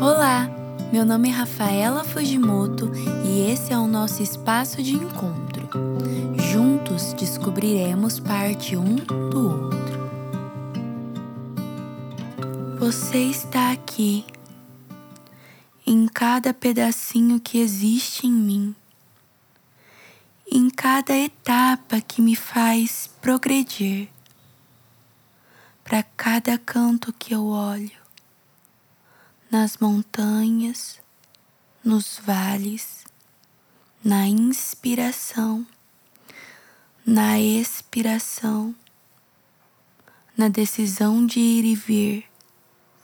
Olá, 0.00 0.48
meu 0.92 1.04
nome 1.04 1.28
é 1.28 1.32
Rafaela 1.32 2.04
Fujimoto 2.04 2.88
e 3.24 3.50
esse 3.50 3.72
é 3.72 3.78
o 3.78 3.88
nosso 3.88 4.22
espaço 4.22 4.80
de 4.80 4.94
encontro. 4.94 5.68
Juntos 6.52 7.12
descobriremos 7.14 8.20
parte 8.20 8.76
um 8.76 8.94
do 8.94 9.64
outro. 9.64 10.06
Você 12.78 13.18
está 13.18 13.72
aqui, 13.72 14.24
em 15.84 16.06
cada 16.06 16.54
pedacinho 16.54 17.40
que 17.40 17.58
existe 17.58 18.24
em 18.24 18.32
mim, 18.32 18.74
em 20.48 20.70
cada 20.70 21.16
etapa 21.16 22.00
que 22.00 22.22
me 22.22 22.36
faz 22.36 23.10
progredir 23.20 24.08
para 25.86 26.02
cada 26.16 26.58
canto 26.58 27.12
que 27.12 27.32
eu 27.32 27.46
olho 27.46 27.96
nas 29.48 29.76
montanhas, 29.76 31.00
nos 31.84 32.18
vales, 32.18 33.04
na 34.02 34.26
inspiração, 34.26 35.64
na 37.06 37.38
expiração, 37.38 38.74
na 40.36 40.48
decisão 40.48 41.24
de 41.24 41.38
ir 41.38 41.64
e 41.64 41.76
vir. 41.76 42.24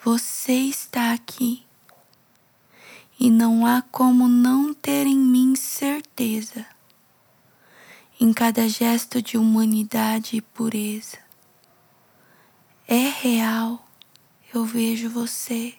Você 0.05 0.53
está 0.53 1.13
aqui 1.13 1.65
e 3.19 3.31
não 3.31 3.65
há 3.65 3.81
como 3.81 4.27
não 4.27 4.75
ter 4.75 5.07
em 5.07 5.19
mim 5.19 5.55
certeza. 5.55 6.67
Em 8.21 8.33
cada 8.33 8.69
gesto 8.69 9.23
de 9.23 9.39
humanidade 9.39 10.37
e 10.37 10.41
pureza. 10.41 11.32
É 12.95 13.09
real, 13.09 13.83
eu 14.53 14.67
vejo 14.67 15.09
você 15.09 15.75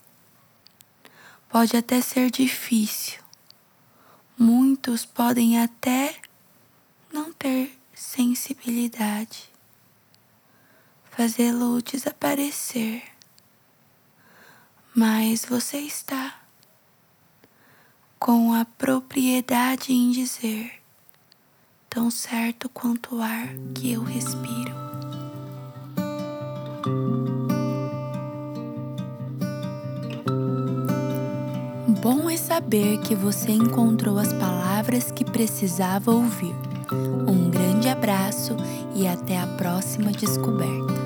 pode 1.47 1.77
até 1.77 2.01
ser 2.01 2.31
difícil. 2.31 3.19
Muitos 4.35 5.05
podem 5.05 5.61
até 5.61 6.19
não 7.13 7.31
ter 7.31 7.71
sensibilidade, 7.93 9.47
fazê-lo 11.11 11.83
desaparecer. 11.83 13.03
Mas 14.95 15.45
você 15.45 15.77
está 15.77 16.41
com 18.17 18.55
a 18.55 18.65
propriedade 18.65 19.93
em 19.93 20.09
dizer, 20.09 20.81
tão 21.87 22.09
certo 22.09 22.67
quanto 22.69 23.17
o 23.17 23.21
ar 23.21 23.49
que 23.75 23.91
eu 23.91 24.01
respiro. 24.01 24.82
Bom 32.03 32.29
é 32.29 32.35
saber 32.35 32.97
que 32.99 33.15
você 33.15 33.53
encontrou 33.53 34.19
as 34.19 34.33
palavras 34.33 35.09
que 35.09 35.23
precisava 35.23 36.11
ouvir. 36.11 36.53
Um 36.91 37.49
grande 37.49 37.87
abraço 37.87 38.57
e 38.93 39.07
até 39.07 39.39
a 39.39 39.47
próxima 39.47 40.11
descoberta. 40.11 41.02